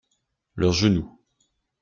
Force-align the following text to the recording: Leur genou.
Leur 0.55 0.73
genou. 0.73 1.15